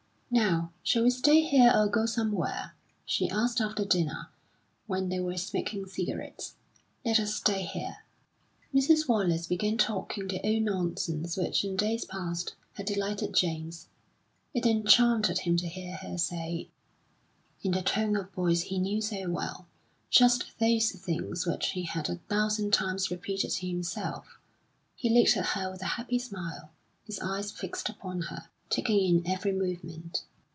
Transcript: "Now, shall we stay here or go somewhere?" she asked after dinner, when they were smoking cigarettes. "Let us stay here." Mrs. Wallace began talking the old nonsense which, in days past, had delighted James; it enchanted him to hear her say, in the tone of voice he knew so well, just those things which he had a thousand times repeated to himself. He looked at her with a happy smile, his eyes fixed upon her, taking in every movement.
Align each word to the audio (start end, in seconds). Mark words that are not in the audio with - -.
"Now, 0.33 0.71
shall 0.81 1.03
we 1.03 1.09
stay 1.09 1.41
here 1.41 1.73
or 1.75 1.89
go 1.89 2.05
somewhere?" 2.05 2.73
she 3.05 3.27
asked 3.29 3.59
after 3.59 3.83
dinner, 3.83 4.29
when 4.87 5.09
they 5.09 5.19
were 5.19 5.35
smoking 5.35 5.85
cigarettes. 5.85 6.55
"Let 7.03 7.19
us 7.19 7.35
stay 7.35 7.63
here." 7.65 8.05
Mrs. 8.73 9.09
Wallace 9.09 9.45
began 9.45 9.77
talking 9.77 10.29
the 10.29 10.39
old 10.47 10.63
nonsense 10.63 11.35
which, 11.35 11.65
in 11.65 11.75
days 11.75 12.05
past, 12.05 12.55
had 12.75 12.85
delighted 12.85 13.35
James; 13.35 13.89
it 14.53 14.65
enchanted 14.65 15.39
him 15.39 15.57
to 15.57 15.67
hear 15.67 15.97
her 15.97 16.17
say, 16.17 16.69
in 17.61 17.71
the 17.73 17.81
tone 17.81 18.15
of 18.15 18.31
voice 18.31 18.61
he 18.61 18.79
knew 18.79 19.01
so 19.01 19.29
well, 19.29 19.67
just 20.09 20.57
those 20.59 20.91
things 20.93 21.45
which 21.45 21.71
he 21.71 21.83
had 21.83 22.07
a 22.09 22.15
thousand 22.29 22.71
times 22.71 23.11
repeated 23.11 23.51
to 23.51 23.67
himself. 23.67 24.39
He 24.95 25.09
looked 25.09 25.35
at 25.35 25.45
her 25.57 25.69
with 25.69 25.81
a 25.81 25.97
happy 25.97 26.19
smile, 26.19 26.71
his 27.03 27.19
eyes 27.19 27.51
fixed 27.51 27.89
upon 27.89 28.21
her, 28.21 28.47
taking 28.69 29.03
in 29.17 29.27
every 29.29 29.51
movement. 29.51 30.23